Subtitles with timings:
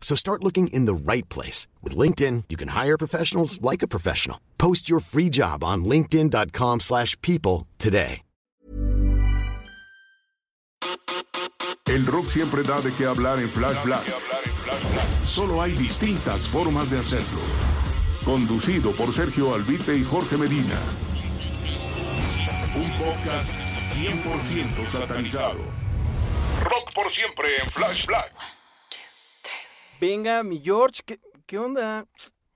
[0.00, 1.68] So start looking in the right place.
[1.84, 4.38] With LinkedIn, you can hire professionals like a professional.
[4.58, 8.22] Post your free job on linkedin.com slash people today.
[11.86, 14.04] El rock siempre da de qué hablar en Flash Black.
[15.24, 17.40] Solo hay distintas formas de hacerlo.
[18.24, 20.78] Conducido por Sergio Albite y Jorge Medina.
[22.76, 23.50] Un podcast
[23.92, 25.58] 100% satanizado.
[26.62, 28.59] Rock por siempre en Flash Black.
[30.00, 32.06] Venga, mi George, ¿qué, qué onda?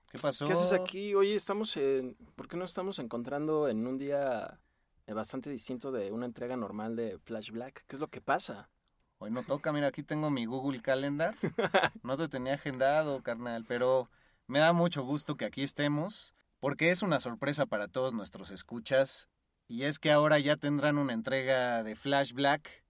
[0.09, 0.47] ¿Qué pasó?
[0.47, 1.13] ¿Qué haces aquí?
[1.13, 2.15] Oye, estamos en...
[2.35, 4.59] ¿Por qué no estamos encontrando en un día
[5.05, 7.85] eh, bastante distinto de una entrega normal de Flash Black?
[7.85, 8.71] ¿Qué es lo que pasa?
[9.19, 11.35] Hoy no toca, mira, aquí tengo mi Google Calendar.
[12.01, 14.09] No te tenía agendado, carnal, pero
[14.47, 19.29] me da mucho gusto que aquí estemos, porque es una sorpresa para todos nuestros escuchas,
[19.67, 22.84] y es que ahora ya tendrán una entrega de Flash Black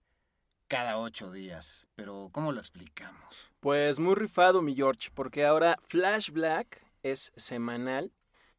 [0.68, 1.86] cada ocho días.
[1.94, 3.52] Pero, ¿cómo lo explicamos?
[3.60, 8.12] Pues muy rifado, mi George, porque ahora Flash Black es semanal,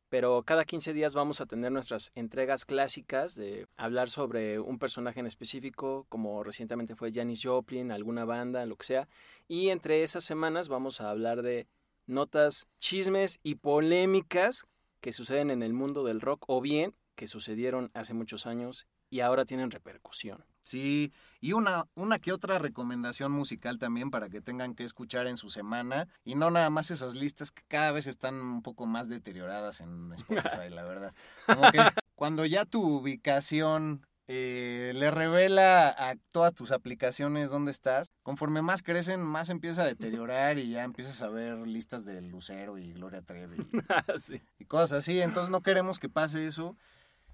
[0.09, 5.19] pero cada 15 días vamos a tener nuestras entregas clásicas de hablar sobre un personaje
[5.19, 9.07] en específico, como recientemente fue Janis Joplin, alguna banda, lo que sea,
[9.47, 11.67] y entre esas semanas vamos a hablar de
[12.05, 14.65] notas, chismes y polémicas
[15.01, 19.19] que suceden en el mundo del rock o bien que sucedieron hace muchos años y
[19.19, 20.45] ahora tienen repercusión.
[20.67, 25.37] Sí, y una, una que otra recomendación musical también para que tengan que escuchar en
[25.37, 26.09] su semana.
[26.25, 30.11] Y no nada más esas listas que cada vez están un poco más deterioradas en
[30.11, 31.13] Spotify, la verdad.
[31.45, 31.77] Como que
[32.15, 38.83] cuando ya tu ubicación eh, le revela a todas tus aplicaciones dónde estás, conforme más
[38.83, 43.21] crecen, más empieza a deteriorar y ya empiezas a ver listas de Lucero y Gloria
[43.21, 43.55] Trevi
[44.19, 44.41] Sí.
[44.59, 45.21] y cosas así.
[45.21, 46.75] Entonces no queremos que pase eso.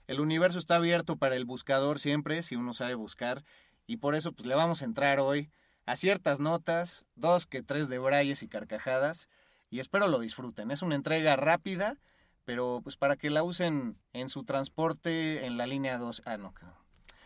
[0.07, 3.43] El universo está abierto para el buscador siempre, si uno sabe buscar.
[3.87, 5.49] Y por eso pues le vamos a entrar hoy
[5.85, 9.29] a ciertas notas, dos que tres de brayes y carcajadas.
[9.69, 10.71] Y espero lo disfruten.
[10.71, 11.97] Es una entrega rápida,
[12.45, 16.23] pero pues para que la usen en su transporte en la línea 2.
[16.25, 16.53] Ah, no,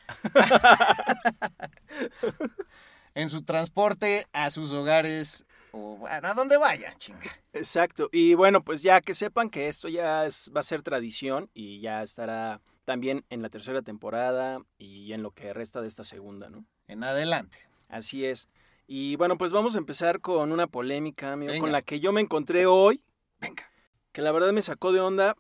[3.15, 7.29] en su transporte a sus hogares o bueno, a donde vayan, chinga.
[7.53, 8.09] Exacto.
[8.11, 11.79] Y bueno, pues ya que sepan que esto ya es- va a ser tradición y
[11.81, 16.49] ya estará también en la tercera temporada y en lo que resta de esta segunda,
[16.49, 16.65] ¿no?
[16.87, 17.57] En adelante.
[17.89, 18.49] Así es.
[18.87, 21.61] Y bueno, pues vamos a empezar con una polémica, amigo, Venga.
[21.61, 23.03] con la que yo me encontré hoy,
[23.39, 23.69] Venga.
[24.13, 25.35] que la verdad me sacó de onda.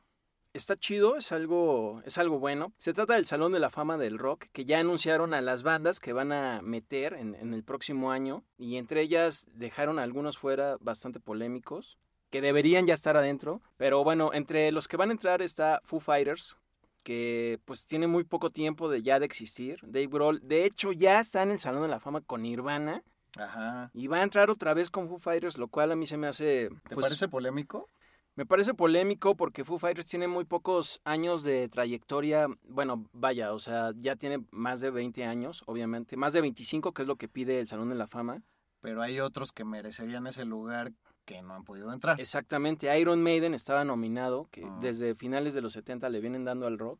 [0.57, 2.73] Está chido, es algo, es algo bueno.
[2.79, 5.99] Se trata del Salón de la Fama del Rock, que ya anunciaron a las bandas
[5.99, 8.43] que van a meter en, en el próximo año.
[8.57, 11.99] Y entre ellas dejaron a algunos fuera bastante polémicos,
[12.31, 13.61] que deberían ya estar adentro.
[13.77, 16.57] Pero bueno, entre los que van a entrar está Foo Fighters,
[17.03, 19.79] que pues tiene muy poco tiempo de ya de existir.
[19.83, 23.03] Dave Grohl, de hecho, ya está en el Salón de la Fama con Nirvana.
[23.37, 23.91] Ajá.
[23.93, 26.25] Y va a entrar otra vez con Foo Fighters, lo cual a mí se me
[26.25, 26.69] hace...
[26.89, 27.87] ¿Te pues, parece polémico?
[28.37, 32.47] Me parece polémico porque Foo Fighters tiene muy pocos años de trayectoria.
[32.63, 36.15] Bueno, vaya, o sea, ya tiene más de 20 años, obviamente.
[36.15, 38.41] Más de 25, que es lo que pide el Salón de la Fama.
[38.79, 40.93] Pero hay otros que merecerían ese lugar
[41.25, 42.21] que no han podido entrar.
[42.21, 44.77] Exactamente, Iron Maiden estaba nominado, que Ah.
[44.79, 46.99] desde finales de los 70 le vienen dando al rock.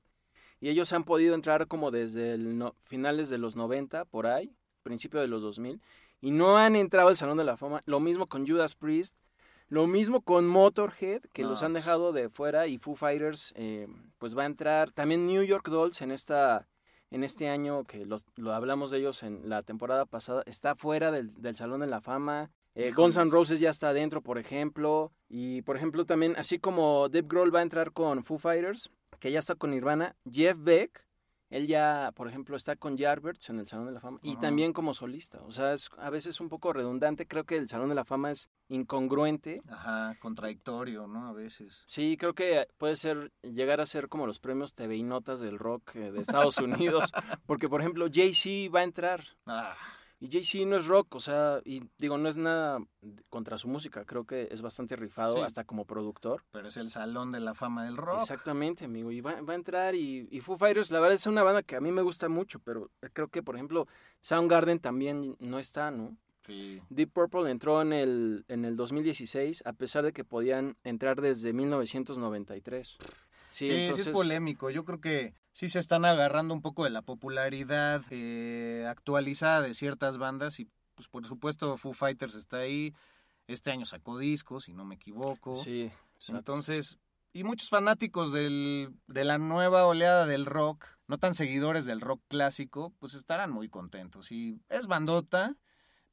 [0.59, 4.51] Y ellos han podido entrar como desde el no- finales de los 90, por ahí,
[4.81, 5.79] principio de los 2000.
[6.19, 7.81] Y no han entrado al Salón de la Fama.
[7.85, 9.19] Lo mismo con Judas Priest.
[9.69, 11.84] Lo mismo con Motorhead, que No, los han pues.
[11.84, 12.67] dejado de fuera.
[12.67, 13.87] Y Foo Fighters, eh,
[14.17, 14.91] pues va a entrar.
[14.91, 16.67] También New York Dolls en esta
[17.09, 21.09] en este año, que los- lo hablamos de ellos en la temporada pasada, está fuera
[21.09, 22.52] del, del Salón de la Fama.
[22.75, 23.31] Eh, Guns N'.
[23.31, 25.14] Roses ya está adentro, por ejemplo.
[25.29, 29.31] Y, por ejemplo, también, así como Dave Grohl va a entrar con Foo Fighters, que
[29.31, 31.06] ya está con Nirvana, Jeff Beck
[31.49, 34.40] él ya, por ejemplo, está con Jarberts en el Salón de la Fama y Ajá.
[34.40, 35.40] también como solista.
[35.44, 37.28] O sea, es a veces un poco redundante.
[37.28, 39.61] Creo que el Salón de la Fama es incongruente.
[39.70, 41.28] Ajá, contradictorio, ¿no?
[41.28, 41.84] A veces.
[41.85, 45.59] Sí, creo que puede ser llegar a ser como los premios TV y Notas del
[45.59, 47.11] rock eh, de Estados Unidos,
[47.46, 49.76] porque por ejemplo Jay-Z va a entrar Ah,
[50.19, 52.79] y Jay-Z no es rock, o sea, y digo, no es nada
[53.29, 55.41] contra su música, creo que es bastante rifado Sí.
[55.41, 56.43] hasta como productor.
[56.52, 58.19] pero es el salón de la fama del rock.
[58.22, 61.43] Exactamente, amigo, y va, va a entrar y, y Foo Fighters, la verdad es una
[61.43, 63.87] banda que a mí me gusta mucho, pero creo que, por ejemplo,
[64.19, 66.17] Soundgarden también no está, ¿no?
[66.46, 66.81] Sí.
[66.90, 71.52] Deep Purple entró en el, en el 2016, a pesar de que podían entrar desde
[71.52, 72.97] 1993.
[73.57, 74.69] Sí, Sí, sí es polémico.
[74.69, 79.73] Yo creo que sí se están agarrando un poco de la popularidad eh, actualizada de
[79.73, 82.93] ciertas bandas y pues por supuesto Foo Fighters está ahí.
[83.47, 85.55] Este año sacó discos, si no me equivoco.
[85.55, 86.37] Sí, exacto.
[86.37, 86.99] Entonces,
[87.33, 92.21] y muchos fanáticos del, de la nueva oleada del rock, no tan seguidores del rock
[92.27, 94.31] clásico, pues estarán muy contentos.
[94.31, 95.55] Y es bandota,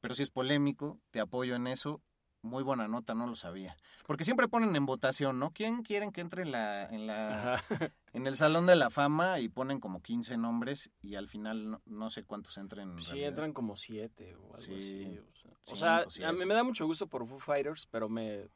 [0.01, 2.01] pero si es polémico, te apoyo en eso.
[2.45, 3.75] Muy buena nota, no lo sabía.
[4.05, 5.51] Porque siempre ponen en votación, ¿no?
[5.51, 7.63] ¿Quién quieren que entre en la, en la, Ajá.
[8.13, 11.81] en el Salón de la Fama y ponen como 15 nombres y al final no,
[11.85, 12.91] no sé cuántos entren.
[12.91, 13.29] en Sí, realidad.
[13.29, 15.19] entran como siete o algo Sí, así.
[15.67, 18.07] O sea, o cinco, sea, a mí me da mucho gusto por Foo Fighters, pero
[18.09, 18.47] me,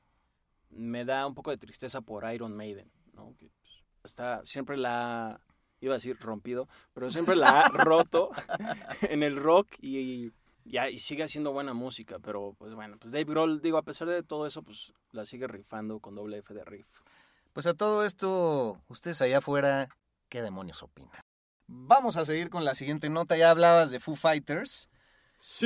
[0.69, 3.36] me da un poco de tristeza por Iron Maiden, ¿no?
[3.38, 5.41] Que pues, está, siempre la ha,
[5.81, 8.30] iba a decir rompido, pero siempre la ha roto
[9.09, 10.31] en el rock y, y,
[10.66, 14.24] y sigue haciendo buena música, pero pues bueno, pues Dave Grohl, digo, a pesar de
[14.24, 16.88] todo eso, pues la sigue rifando con doble F de riff.
[17.54, 19.90] Pues a todo esto, ustedes allá afuera,
[20.30, 21.22] ¿qué demonios opinan?
[21.68, 23.38] Vamos a seguir con la siguiente nota.
[23.38, 24.90] Ya hablabas de Foo Fighters.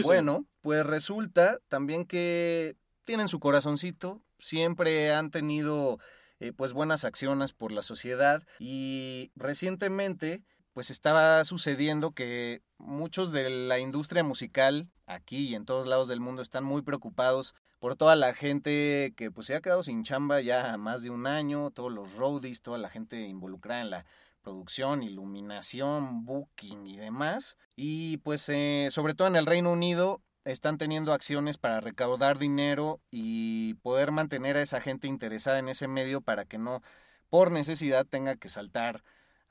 [0.06, 2.76] bueno, pues resulta también que
[3.06, 6.00] tienen su corazoncito, siempre han tenido
[6.40, 13.50] eh, pues buenas acciones por la sociedad y recientemente pues estaba sucediendo que muchos de
[13.50, 18.16] la industria musical aquí y en todos lados del mundo están muy preocupados por toda
[18.16, 21.92] la gente que pues se ha quedado sin chamba ya más de un año, todos
[21.92, 24.06] los roadies, toda la gente involucrada en la
[24.42, 27.58] producción, iluminación, booking y demás.
[27.76, 33.02] Y pues eh, sobre todo en el Reino Unido están teniendo acciones para recaudar dinero
[33.12, 36.82] y poder mantener a esa gente interesada en ese medio para que no
[37.30, 39.04] por necesidad tenga que saltar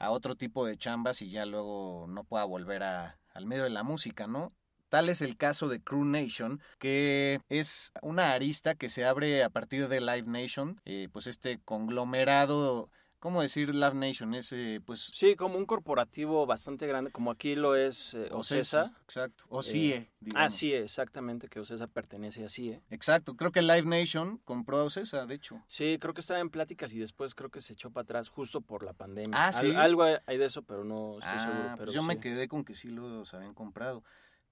[0.02, 3.70] a otro tipo de chambas y ya luego no pueda volver a, al medio de
[3.70, 4.52] la música, ¿no?
[4.88, 9.48] Tal es el caso de Crew Nation, que es una arista que se abre a
[9.48, 12.90] partir de Live Nation, eh, pues este conglomerado,
[13.22, 14.34] ¿cómo decir Live Nation?
[14.34, 18.92] Es eh, pues Sí, como un corporativo bastante grande, como aquí lo es eh, Ocesa.
[19.04, 19.44] Exacto.
[19.48, 20.52] O CIE, Ah, digamos.
[20.54, 22.82] sí, exactamente, que Ocesa pertenece a CIE.
[22.90, 23.36] Exacto.
[23.36, 25.62] Creo que Live Nation compró a Ocesa, de hecho.
[25.68, 28.60] Sí, creo que estaba en pláticas y después creo que se echó para atrás justo
[28.60, 29.30] por la pandemia.
[29.40, 29.72] Ah, Al- ¿sí?
[29.76, 31.68] algo hay de eso, pero no estoy Ah, seguro.
[31.76, 34.02] Pero pues yo me quedé con que sí los habían comprado.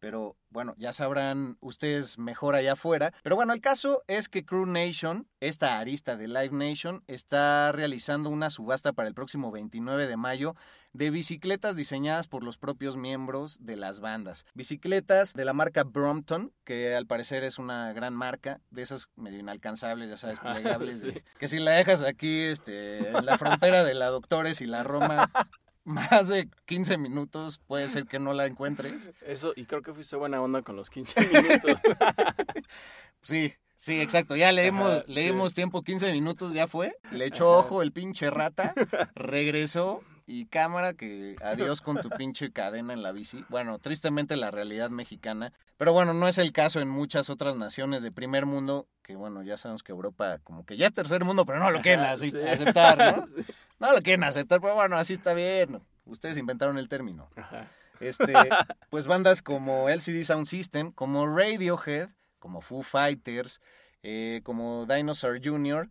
[0.01, 3.13] Pero bueno, ya sabrán ustedes mejor allá afuera.
[3.23, 8.31] Pero bueno, el caso es que Crew Nation, esta arista de Live Nation, está realizando
[8.31, 10.57] una subasta para el próximo 29 de mayo
[10.93, 14.45] de bicicletas diseñadas por los propios miembros de las bandas.
[14.55, 19.39] Bicicletas de la marca Brompton, que al parecer es una gran marca, de esas medio
[19.39, 23.95] inalcanzables, ya sabes, plegables, de- que si la dejas aquí este, en la frontera de
[23.95, 25.31] la Doctores y la Roma,
[25.91, 29.13] más de 15 minutos puede ser que no la encuentres.
[29.27, 31.73] Eso, y creo que fuiste buena onda con los 15 minutos.
[33.23, 34.37] Sí, sí, exacto.
[34.37, 35.27] Ya le dimos, Ajá, le sí.
[35.29, 36.97] dimos tiempo, 15 minutos ya fue.
[37.13, 38.73] Le echó ojo el pinche rata,
[39.15, 43.45] regresó y cámara que adiós con tu pinche cadena en la bici.
[43.49, 45.53] Bueno, tristemente la realidad mexicana.
[45.77, 49.43] Pero bueno, no es el caso en muchas otras naciones de primer mundo, que bueno,
[49.43, 52.13] ya sabemos que Europa como que ya es tercer mundo, pero no lo quieren Ajá,
[52.13, 52.39] así- sí.
[52.41, 53.27] aceptar, ¿no?
[53.35, 53.43] Sí.
[53.81, 55.81] No lo quieren aceptar, pero bueno, así está bien.
[56.05, 57.29] Ustedes inventaron el término.
[57.35, 57.67] Ajá.
[57.99, 58.33] Este,
[58.91, 63.61] pues bandas como LCD Sound System, como Radiohead, como Foo Fighters,
[64.03, 65.89] eh, como Dinosaur Jr.,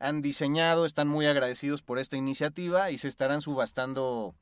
[0.00, 4.34] han diseñado, están muy agradecidos por esta iniciativa y se estarán subastando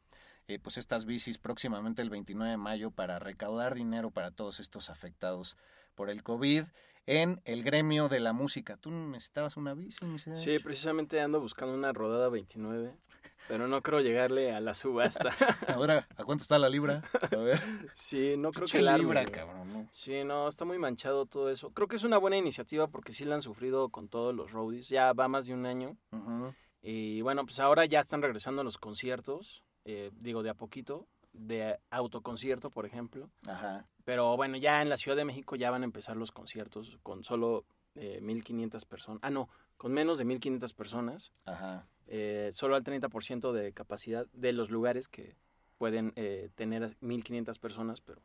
[0.46, 4.88] eh, pues estas bicis próximamente el 29 de mayo para recaudar dinero para todos estos
[4.88, 5.56] afectados
[5.94, 6.64] por el COVID
[7.08, 8.76] en el gremio de la música.
[8.76, 10.04] ¿Tú necesitabas una bici?
[10.34, 12.94] Sí, precisamente ando buscando una rodada 29,
[13.48, 15.30] pero no creo llegarle a la subasta.
[15.68, 17.02] Ahora, ¿a cuánto está la libra?
[17.32, 17.58] A ver.
[17.94, 19.72] Sí, no creo que la libra, cabrón.
[19.72, 19.88] ¿no?
[19.90, 21.70] Sí, no, está muy manchado todo eso.
[21.70, 24.90] Creo que es una buena iniciativa porque sí la han sufrido con todos los roadies.
[24.90, 25.96] Ya va más de un año.
[26.82, 29.64] Y bueno, pues ahora ya están regresando a los conciertos.
[29.86, 31.08] eh, digo, de a poquito.
[31.38, 33.30] De autoconcierto, por ejemplo.
[33.46, 33.86] Ajá.
[34.04, 37.24] Pero bueno, ya en la Ciudad de México ya van a empezar los conciertos con
[37.24, 37.64] solo
[37.94, 39.20] eh, 1.500 personas.
[39.22, 41.32] Ah, no, con menos de 1.500 personas.
[41.44, 41.86] Ajá.
[42.10, 45.36] eh, solo al 30% de capacidad de los lugares que,
[45.78, 48.20] pueden eh, tener 1500 personas, pero,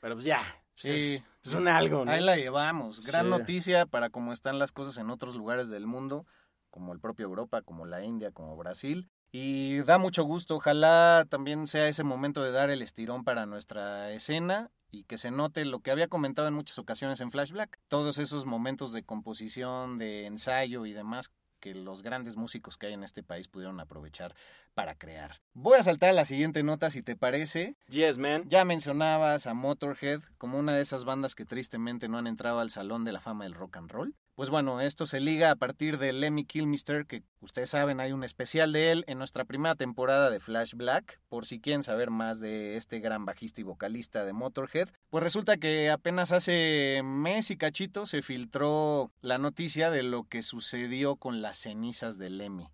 [0.00, 0.42] pero pues ya,
[0.74, 0.94] Sí.
[0.94, 2.10] es, es un algo, ¿no?
[2.10, 3.06] Ahí la llevamos.
[3.06, 3.30] Gran Sí.
[3.30, 6.26] noticia para cómo están las cosas en otros lugares del mundo,
[6.70, 9.08] como el propio Europa, como la India, como Brasil.
[9.30, 10.56] Y da mucho gusto.
[10.56, 15.30] Ojalá también sea ese momento de dar el estirón para nuestra escena y que se
[15.30, 17.78] note lo que había comentado en muchas ocasiones en Flashback.
[17.88, 22.92] Todos esos momentos de composición, de ensayo y demás que los grandes músicos que hay
[22.92, 24.34] en este país pudieron aprovechar
[24.74, 25.40] para crear.
[25.54, 27.76] Voy a saltar a la siguiente nota si te parece.
[27.88, 28.44] Yes, man.
[28.48, 32.70] Ya mencionabas a Motorhead como una de esas bandas que tristemente no han entrado al
[32.70, 34.14] Salón de la Fama del Rock and Roll.
[34.38, 38.22] Pues bueno, esto se liga a partir de Lemmy Kilmister, que ustedes saben hay un
[38.22, 42.38] especial de él en nuestra primera temporada de Flash Black, por si quieren saber más
[42.38, 44.90] de este gran bajista y vocalista de Motorhead.
[45.10, 50.42] Pues resulta que apenas hace mes y cachito se filtró la noticia de lo que
[50.42, 52.68] sucedió con las cenizas de Lemmy.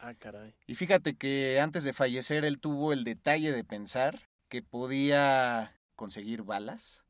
[0.00, 0.56] Ah, caray.
[0.66, 6.42] Y fíjate que antes de fallecer él tuvo el detalle de pensar que podía conseguir
[6.42, 7.04] balas,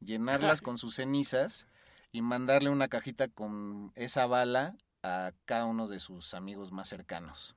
[0.00, 1.68] llenarlas con sus cenizas
[2.16, 7.56] y mandarle una cajita con esa bala a cada uno de sus amigos más cercanos.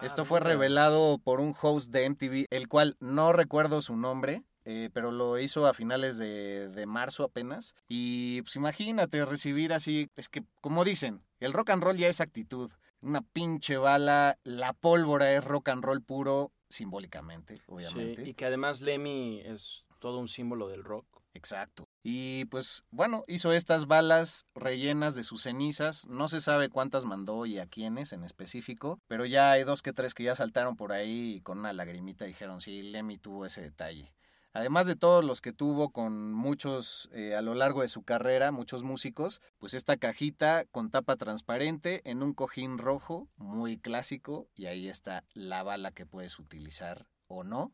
[0.00, 4.88] Esto fue revelado por un host de MTV, el cual no recuerdo su nombre, eh,
[4.94, 7.74] pero lo hizo a finales de, de marzo apenas.
[7.88, 12.22] Y pues imagínate recibir así, es que como dicen, el rock and roll ya es
[12.22, 12.70] actitud.
[13.02, 18.24] Una pinche bala, la pólvora es rock and roll puro, simbólicamente, obviamente.
[18.24, 21.04] Sí, y que además Lemmy es todo un símbolo del rock.
[21.34, 21.86] Exacto.
[22.02, 26.06] Y pues bueno, hizo estas balas rellenas de sus cenizas.
[26.08, 29.92] No se sabe cuántas mandó y a quiénes en específico, pero ya hay dos que
[29.92, 33.60] tres que ya saltaron por ahí y con una lagrimita dijeron, sí, Lemmy tuvo ese
[33.60, 34.12] detalle.
[34.52, 38.50] Además de todos los que tuvo con muchos eh, a lo largo de su carrera,
[38.50, 44.66] muchos músicos, pues esta cajita con tapa transparente en un cojín rojo, muy clásico, y
[44.66, 47.72] ahí está la bala que puedes utilizar o no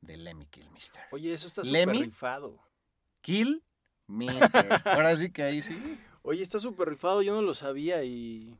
[0.00, 1.02] de Lemmy Kilmister.
[1.12, 2.58] Oye, eso está súper rifado.
[3.22, 3.62] Kill
[4.06, 4.80] Mister.
[4.84, 5.76] Ahora sí que ahí sí.
[6.22, 8.56] Oye, está súper rifado, yo no lo sabía y,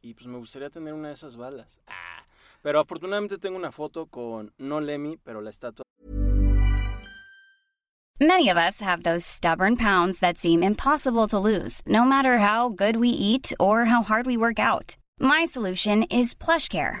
[0.00, 1.80] y pues me gustaría tener una de esas balas.
[1.86, 2.24] Ah,
[2.62, 5.84] pero afortunadamente tengo una foto con, no Lemmy, pero la estatua
[8.18, 12.70] Many of us have those stubborn pounds that seem impossible to lose, no matter how
[12.70, 14.96] good we eat or how hard we work out.
[15.20, 17.00] My solution is PlushCare.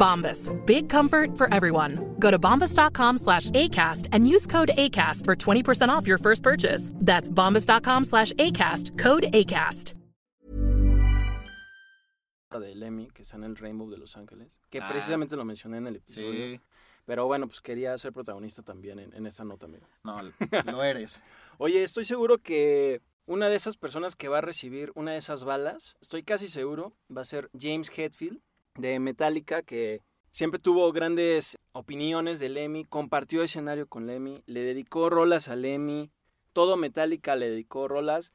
[0.00, 0.48] Bombas.
[0.66, 1.98] Big comfort for everyone.
[2.18, 6.90] Go to bombas.com slash ACAST and use code ACAST for 20% off your first purchase.
[6.96, 8.98] That's bombas.com slash ACAST.
[8.98, 9.94] Code ACAST.
[12.60, 14.88] de Lemmy, que está en el Rainbow de Los Ángeles, que Ah.
[14.90, 16.56] precisamente lo mencioné en el episodio.
[16.56, 16.60] Sí.
[17.06, 19.86] Pero bueno, pues quería ser protagonista también en, en esta nota, amigo.
[20.02, 20.18] No,
[20.66, 21.22] lo eres.
[21.58, 25.44] Oye, estoy seguro que una de esas personas que va a recibir una de esas
[25.44, 28.40] balas, estoy casi seguro, va a ser James Hetfield
[28.76, 35.10] de Metallica, que siempre tuvo grandes opiniones de Lemmy, compartió escenario con Lemmy, le dedicó
[35.10, 36.10] rolas a Lemmy,
[36.52, 38.32] todo Metallica le dedicó rolas.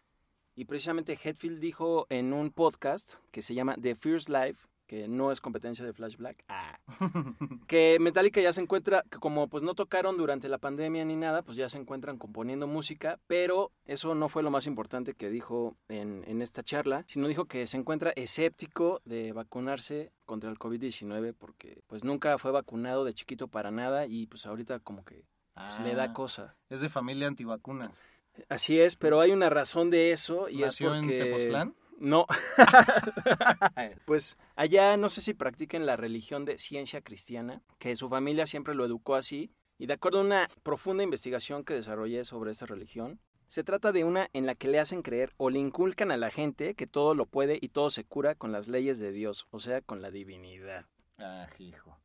[0.58, 5.32] Y precisamente Hetfield dijo en un podcast que se llama The First Life, que no
[5.32, 6.80] es competencia de Flash Black, ah,
[7.68, 11.42] que Metallica ya se encuentra, que como pues no tocaron durante la pandemia ni nada,
[11.42, 15.76] pues ya se encuentran componiendo música, pero eso no fue lo más importante que dijo
[15.88, 21.34] en, en esta charla, sino dijo que se encuentra escéptico de vacunarse contra el COVID-19
[21.38, 25.80] porque pues nunca fue vacunado de chiquito para nada y pues ahorita como que pues,
[25.80, 26.56] le da Ah, cosa.
[26.70, 28.02] Es de familia antivacunas.
[28.50, 31.24] Así es, pero hay una razón de eso y ¿Nació es en porque...
[31.24, 31.76] Tepoztlán?
[31.98, 32.26] No.
[34.06, 38.76] pues allá no sé si practiquen la religión de ciencia cristiana, que su familia siempre
[38.76, 39.52] lo educó así.
[39.78, 44.04] Y de acuerdo a una profunda investigación que desarrollé sobre esta religión, Se trata de
[44.04, 47.14] una en la que le hacen creer o le inculcan a la gente que todo
[47.14, 50.10] lo puede y todo se cura con las leyes de Dios, o sea, con la
[50.10, 50.88] divinidad.
[51.20, 51.96] Ah, hijo.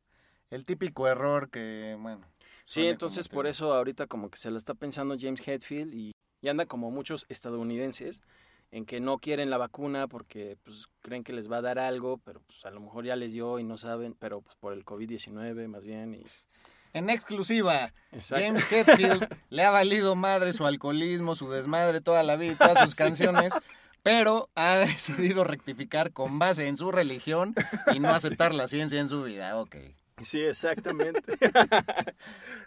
[0.51, 2.27] El típico error que, bueno.
[2.65, 6.47] Sí, entonces por eso ahorita como que se lo está pensando James Hetfield y, y
[6.47, 8.21] anda como muchos estadounidenses
[8.71, 12.17] en que no quieren la vacuna porque pues, creen que les va a dar algo,
[12.17, 14.85] pero pues, a lo mejor ya les dio y no saben, pero pues, por el
[14.85, 16.13] COVID-19 más bien.
[16.13, 16.23] Y...
[16.93, 17.93] En exclusiva,
[18.29, 22.95] James Hetfield le ha valido madre su alcoholismo, su desmadre toda la vida, todas sus
[22.95, 23.53] canciones,
[24.03, 27.53] pero ha decidido rectificar con base en su religión
[27.93, 29.57] y no aceptar la ciencia en su vida.
[29.59, 29.75] Ok.
[30.23, 31.33] Sí, exactamente.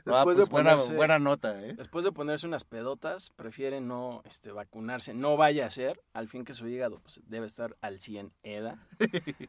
[0.06, 1.72] Ah, pues buena, buena, nota, ¿eh?
[1.78, 5.14] Después de ponerse unas pedotas, prefiere no este, vacunarse.
[5.14, 8.76] No vaya a ser, al fin que su hígado pues, debe estar al 100 EDA.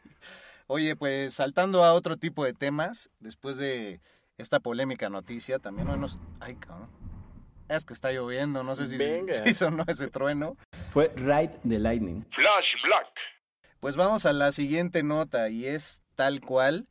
[0.67, 3.99] Oye, pues saltando a otro tipo de temas, después de
[4.37, 6.19] esta polémica noticia, también menos...
[6.39, 6.89] Ay, cabrón.
[7.67, 8.97] Es que está lloviendo, no sé si,
[9.43, 10.55] si sonó ese trueno.
[10.91, 12.25] Fue Ride the Lightning.
[12.31, 13.13] Flash Black.
[13.81, 16.87] Pues vamos a la siguiente nota y es tal cual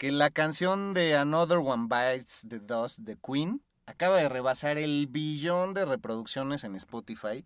[0.00, 5.08] que la canción de Another One Bites the Dust de Queen acaba de rebasar el
[5.08, 7.44] billón de reproducciones en Spotify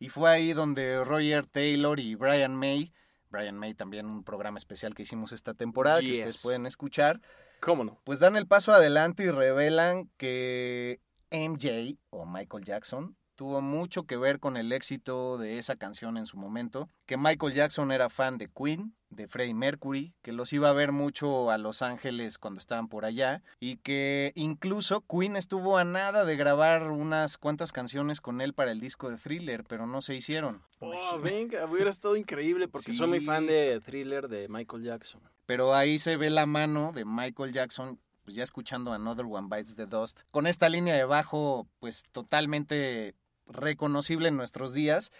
[0.00, 2.92] y fue ahí donde Roger Taylor y Brian May,
[3.30, 7.20] Brian May también un programa especial que hicimos esta temporada que ustedes pueden escuchar,
[7.60, 8.00] ¿Cómo no?
[8.02, 10.98] Pues dan el paso adelante y revelan que
[11.30, 16.26] MJ o Michael Jackson tuvo mucho que ver con el éxito de esa canción en
[16.26, 20.68] su momento, que Michael Jackson era fan de Queen, de Freddie Mercury, que los iba
[20.68, 25.76] a ver mucho a Los Ángeles cuando estaban por allá y que incluso Queen estuvo
[25.76, 29.88] a nada de grabar unas cuantas canciones con él para el disco de Thriller, pero
[29.88, 30.62] no se hicieron.
[30.78, 35.20] Oh, venga, hubiera estado increíble porque soy muy fan de Thriller de Michael Jackson.
[35.46, 39.74] Pero ahí se ve la mano de Michael Jackson pues ya escuchando Another One Bites
[39.74, 43.16] the Dust, con esta línea de bajo pues totalmente
[43.52, 45.12] reconocible en nuestros días,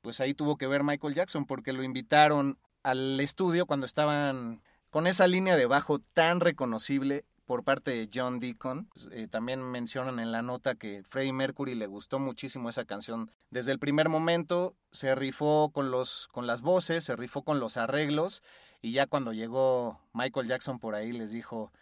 [0.00, 5.06] pues ahí tuvo que ver Michael Jackson porque lo invitaron al estudio cuando estaban con
[5.06, 8.88] esa línea de bajo tan reconocible por parte de John Deacon.
[9.10, 13.30] Eh, también mencionan en la nota que Freddie Mercury le gustó muchísimo esa canción.
[13.50, 17.76] Desde el primer momento se rifó con, los, con las voces, se rifó con los
[17.76, 18.42] arreglos
[18.80, 21.72] y ya cuando llegó Michael Jackson por ahí les dijo,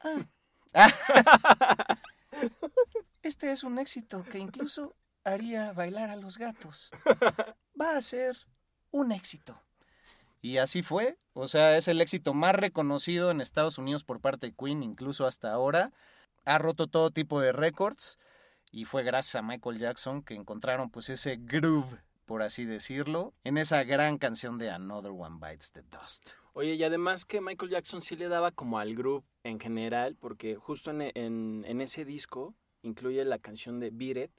[0.00, 0.24] ah,
[3.22, 6.90] este es un éxito que incluso haría bailar a los gatos.
[7.80, 8.36] Va a ser
[8.90, 9.60] un éxito.
[10.40, 14.48] Y así fue, o sea, es el éxito más reconocido en Estados Unidos por parte
[14.48, 15.92] de Queen, incluso hasta ahora.
[16.44, 18.18] Ha roto todo tipo de récords
[18.72, 23.56] y fue gracias a Michael Jackson que encontraron pues ese groove, por así decirlo, en
[23.58, 26.30] esa gran canción de Another One Bites the Dust.
[26.54, 30.56] Oye, y además que Michael Jackson sí le daba como al groove en general, porque
[30.56, 34.30] justo en, en, ese disco incluye la canción de Beat It,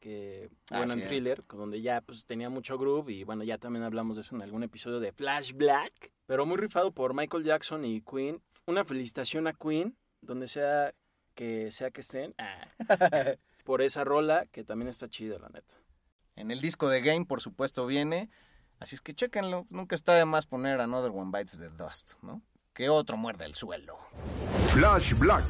[0.00, 3.84] que ah, bueno, en thriller, donde ya pues tenía mucho groove y bueno, ya también
[3.84, 7.84] hablamos de eso en algún episodio de Flash Black, pero muy rifado por Michael Jackson
[7.84, 8.42] y Queen.
[8.66, 10.94] Una felicitación a Queen, donde sea
[11.34, 12.60] que sea que estén, ah,
[13.64, 15.74] por esa rola que también está chida, la neta.
[16.36, 18.30] En el disco de Game, por supuesto, viene,
[18.80, 22.42] así es que chéquenlo, nunca está de más poner Another One Bites the Dust, ¿no?
[22.72, 23.98] Que otro muerde el suelo.
[24.68, 25.46] Flash Black.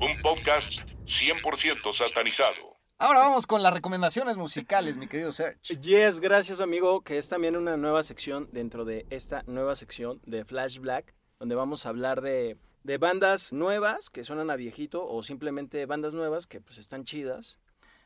[0.00, 2.79] Un podcast 100% satanizado.
[3.02, 5.58] Ahora vamos con las recomendaciones musicales, mi querido Serge.
[5.80, 10.44] Yes, gracias amigo, que es también una nueva sección dentro de esta nueva sección de
[10.44, 15.22] Flash Black, donde vamos a hablar de, de bandas nuevas que suenan a viejito o
[15.22, 17.58] simplemente bandas nuevas que pues están chidas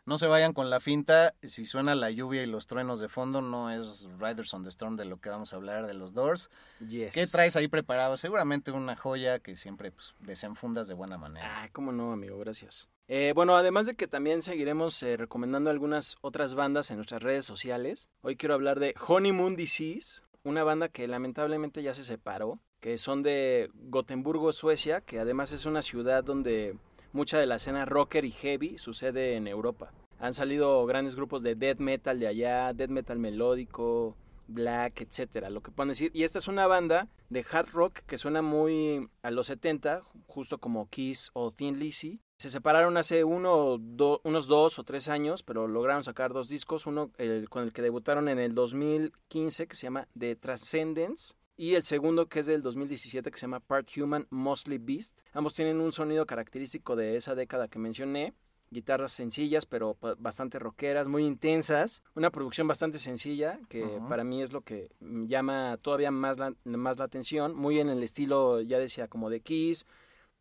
[0.07, 3.41] no se vayan con la finta, si suena la lluvia y los truenos de fondo,
[3.41, 6.51] no es Riders on the Storm de lo que vamos a hablar de los Doors.
[6.79, 8.19] ¿Qué traes ahí preparado?
[8.19, 11.63] Seguramente una joya que siempre pues, desenfundas de buena manera.
[11.63, 12.91] Ah, cómo no, amigo, gracias.
[13.07, 17.45] Eh, bueno, además de que también seguiremos eh, recomendando algunas otras bandas en nuestras redes
[17.45, 22.97] sociales, hoy quiero hablar de Honeymoon Disease, una banda que lamentablemente ya se separó, que
[22.97, 26.79] son de Gotemburgo, Suecia, que además es una ciudad donde
[27.13, 29.93] mucha de la escena rocker y heavy sucede en Europa.
[30.19, 35.63] Han salido grandes grupos de death metal de allá, death metal melódico, black, etcétera, lo
[35.63, 36.11] que puedan decir.
[36.15, 40.59] Y esta es una banda de hard rock que suena muy a los 70, justo
[40.59, 42.21] como Kiss o Thin Lizzy.
[42.37, 43.75] Se separaron hace uno,
[44.23, 46.87] unos dos o tres años, pero lograron sacar dos discos.
[46.87, 47.11] Uno
[47.49, 52.29] con el que debutaron en el 2015, que se llama The Transcendence, y el segundo
[52.29, 55.21] que es del 2017 que se llama Part Human, Mostly Beast.
[55.33, 58.35] Ambos tienen un sonido característico de esa década que mencioné.
[58.71, 62.03] Guitarras sencillas pero bastante rockeras, muy intensas.
[62.17, 66.99] Una producción bastante sencilla que para mí es lo que llama todavía más la, más
[66.99, 67.55] la atención.
[67.55, 69.87] Muy en el estilo, ya decía, como de Kiss,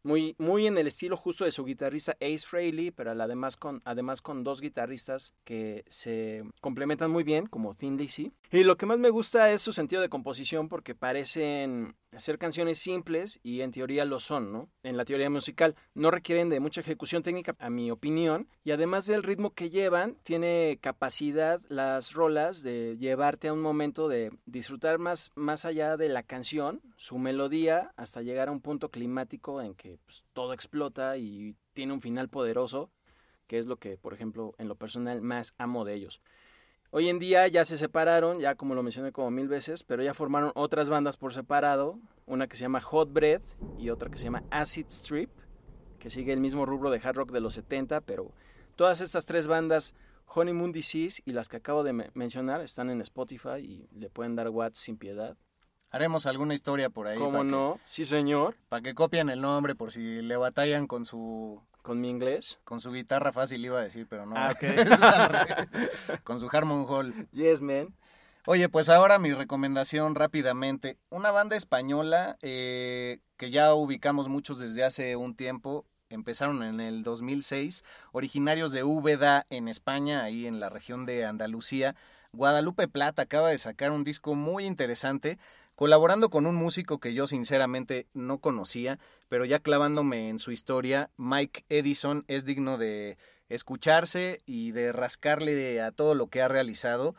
[0.04, 4.22] muy, muy en el estilo justo de su guitarrista Ace Frehley, pero además con, además
[4.22, 8.32] con dos guitarristas que se complementan muy bien, como Thin Lizzy.
[8.52, 12.80] Y lo que más me gusta es su sentido de composición porque parecen ser canciones
[12.80, 14.69] simples y en teoría lo son, ¿no?
[14.84, 19.06] En la teoría musical no requieren de mucha ejecución técnica, a mi opinión, y además
[19.06, 24.99] del ritmo que llevan, tiene capacidad las rolas de llevarte a un momento de disfrutar
[24.99, 29.76] más, más allá de la canción, su melodía, hasta llegar a un punto climático en
[29.76, 32.91] que pues, todo explota y tiene un final poderoso,
[33.47, 36.21] que es lo que, por ejemplo, en lo personal más amo de ellos.
[36.95, 40.13] Hoy en día ya se separaron, ya como lo mencioné como mil veces, pero ya
[40.13, 43.41] formaron otras bandas por separado, una que se llama Hot Bread
[43.79, 45.32] y otra que se llama Acid Strip,
[45.97, 48.32] que sigue el mismo rubro de hard rock de los 70, pero
[48.75, 49.95] todas estas tres bandas,
[50.27, 54.49] Honeymoon Disease y las que acabo de mencionar, están en Spotify y le pueden dar
[54.49, 55.36] watts sin piedad.
[55.89, 57.17] Haremos alguna historia por ahí.
[57.17, 57.79] ¿Cómo no?
[57.86, 58.56] sí, señor.
[58.69, 62.60] Para que copien el nombre por si le batallan con su ¿Con mi inglés?
[62.63, 64.36] Con su guitarra fácil iba a decir, pero no.
[64.38, 64.63] Ah, ok.
[66.24, 67.13] Con su Harmon Hall.
[67.32, 67.93] Yes, man.
[68.46, 70.98] Oye, pues ahora mi recomendación rápidamente.
[71.10, 75.86] Una banda española eh, que ya ubicamos muchos desde hace un tiempo.
[76.10, 81.96] Empezaron en el 2006, originarios de Úbeda en España, ahí en la región de Andalucía.
[82.32, 85.38] Guadalupe Plata acaba de sacar un disco muy interesante
[85.75, 91.09] colaborando con un músico que yo sinceramente no conocía, pero ya clavándome en su historia,
[91.17, 93.17] Mike Edison es digno de
[93.49, 97.15] escucharse y de rascarle a todo lo que ha realizado,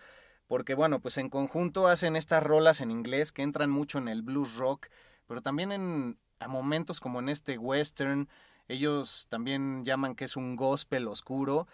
[0.46, 4.22] porque bueno, pues en conjunto hacen estas rolas en inglés que entran mucho en el
[4.22, 4.88] blues rock,
[5.26, 8.28] pero también en a momentos como en este western,
[8.68, 11.66] ellos también llaman que es un gospel oscuro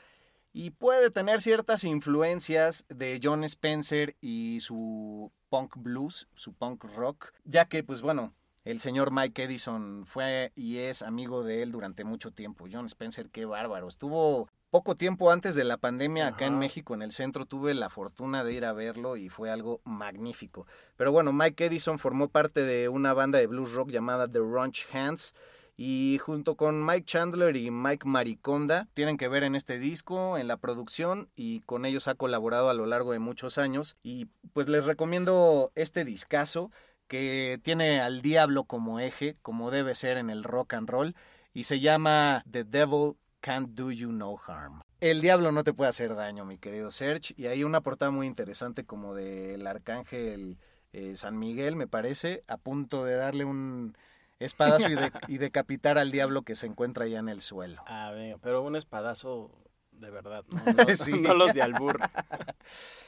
[0.52, 7.32] y puede tener ciertas influencias de John Spencer y su punk blues, su punk rock,
[7.44, 8.34] ya que pues bueno,
[8.64, 12.66] el señor Mike Edison fue y es amigo de él durante mucho tiempo.
[12.70, 13.88] John Spencer, qué bárbaro.
[13.88, 17.88] Estuvo poco tiempo antes de la pandemia acá en México, en el centro, tuve la
[17.88, 20.66] fortuna de ir a verlo y fue algo magnífico.
[20.96, 24.86] Pero bueno, Mike Edison formó parte de una banda de blues rock llamada The Runch
[24.92, 25.34] Hands
[25.82, 30.46] y junto con Mike Chandler y Mike Mariconda tienen que ver en este disco, en
[30.46, 34.68] la producción y con ellos ha colaborado a lo largo de muchos años y pues
[34.68, 36.70] les recomiendo este discazo
[37.08, 41.14] que tiene al diablo como eje, como debe ser en el rock and roll
[41.54, 44.82] y se llama The Devil Can't Do You No Harm.
[45.00, 48.26] El diablo no te puede hacer daño, mi querido Serge, y hay una portada muy
[48.26, 50.58] interesante como del arcángel
[50.92, 53.96] eh, San Miguel, me parece, a punto de darle un
[54.40, 54.88] espadazo
[55.28, 57.82] y, decapitar al diablo que se encuentra ya en el suelo.
[57.86, 59.50] Ah, pero un espadazo
[59.92, 60.44] de verdad,
[61.20, 62.00] no, los de albur.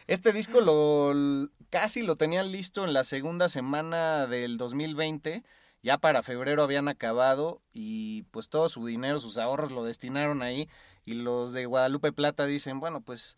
[0.06, 5.42] Este disco lo casi lo tenían listo en la segunda semana del 2020.
[5.82, 10.68] Ya para febrero habían acabado y pues todo su dinero, sus ahorros lo destinaron ahí
[11.04, 13.36] y los de Guadalupe Plata dicen, bueno, pues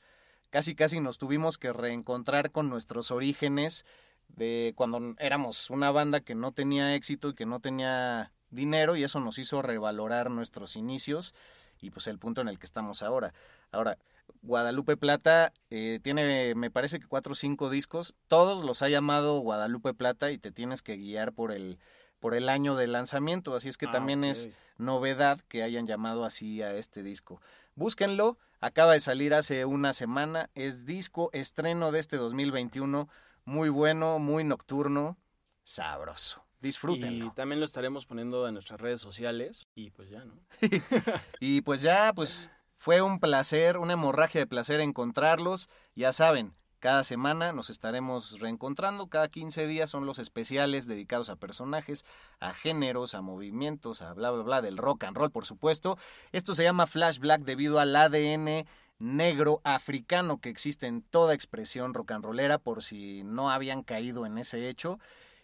[0.51, 3.87] casi casi nos tuvimos que reencontrar con nuestros orígenes
[4.37, 9.05] de cuando éramos una banda que no tenía éxito y que no tenía dinero y
[9.05, 11.35] eso nos hizo revalorar nuestros inicios
[11.81, 13.35] y pues el punto en el que estamos ahora.
[13.71, 13.99] Ahora,
[14.43, 19.39] Guadalupe Plata eh, tiene, me parece que cuatro o cinco discos, todos los ha llamado
[19.41, 21.79] Guadalupe Plata y te tienes que guiar por el,
[22.21, 26.25] por el año de lanzamiento, así es que ah, también es novedad que hayan llamado
[26.25, 27.41] así a este disco.
[27.75, 33.09] Búsquenlo, acaba de salir hace una semana, es disco estreno de este 2021
[33.45, 35.19] muy bueno, muy nocturno,
[35.63, 36.45] sabroso.
[36.61, 37.27] Disfrútenlo.
[37.27, 40.35] Y también lo estaremos poniendo en nuestras redes sociales y pues ya, ¿no?
[41.41, 45.69] y pues ya, pues fue un placer, una hemorragia de placer encontrarlos.
[45.95, 46.55] Ya saben,
[46.85, 52.05] cada semana nos estaremos reencontrando, cada 15 días son los especiales dedicados a personajes,
[52.41, 55.97] a géneros, a movimientos, a bla, bla, bla, del rock and roll, por supuesto.
[56.33, 58.67] Esto se llama Flash Black debido al ADN
[59.05, 64.27] negro africano que existe en toda expresión rock and rollera por si no habían caído
[64.27, 64.99] en ese hecho.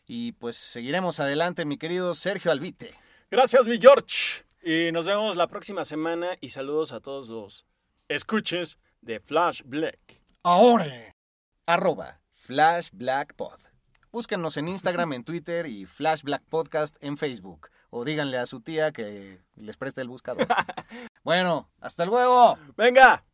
[0.07, 2.95] Y pues seguiremos adelante, mi querido Sergio Albite.
[3.31, 4.45] Gracias, mi George.
[4.63, 7.67] Y nos vemos la próxima semana y saludos a todos los
[8.09, 9.99] escuches de Flash Black.
[10.43, 11.15] Ahora,
[11.67, 13.61] arroba Flash Black Pod.
[14.11, 17.69] Búsquenos en Instagram, en Twitter y Flash Black Podcast en Facebook.
[17.91, 20.49] O díganle a su tía que les preste el buscador.
[21.23, 22.59] bueno, hasta luego.
[22.77, 23.25] Venga.